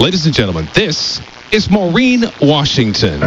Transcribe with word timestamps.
Ladies 0.00 0.26
and 0.26 0.34
gentlemen, 0.34 0.68
this 0.74 1.20
is 1.50 1.68
Maureen 1.68 2.22
Washington. 2.40 3.20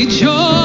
rejoice. 0.00 0.59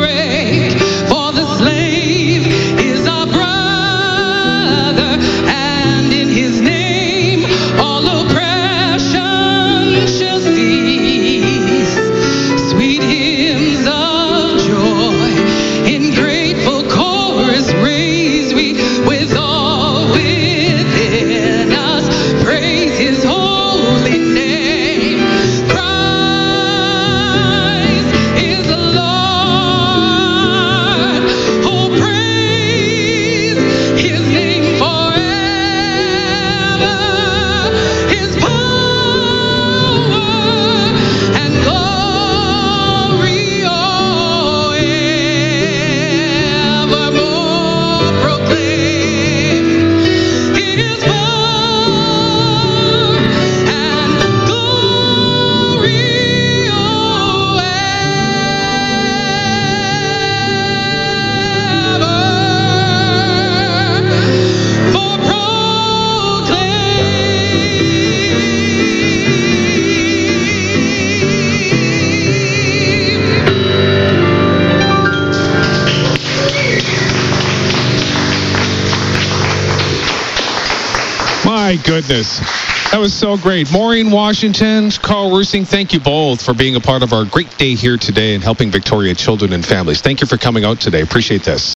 rain. 0.00 0.67
My 81.68 81.76
goodness. 81.76 82.38
That 82.92 82.98
was 82.98 83.12
so 83.12 83.36
great. 83.36 83.70
Maureen 83.70 84.10
Washington, 84.10 84.90
Karel 84.90 85.28
Roessingh, 85.30 85.66
thank 85.66 85.92
you 85.92 86.00
both 86.00 86.42
for 86.42 86.54
being 86.54 86.76
a 86.76 86.80
part 86.80 87.02
of 87.02 87.12
our 87.12 87.26
great 87.26 87.58
day 87.58 87.74
here 87.74 87.98
today 87.98 88.34
and 88.34 88.42
helping 88.42 88.70
Victoria 88.70 89.14
children 89.14 89.52
and 89.52 89.62
families. 89.62 90.00
Thank 90.00 90.22
you 90.22 90.26
for 90.26 90.38
coming 90.38 90.64
out 90.64 90.80
today. 90.80 91.02
Appreciate 91.02 91.42
this. 91.42 91.66